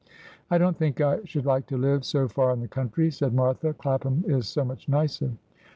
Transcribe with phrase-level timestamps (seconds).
[0.49, 3.71] 'I don't think I should like to live so far in the country,' said Martha:'
[3.77, 5.33] Clapham is so much nicer.'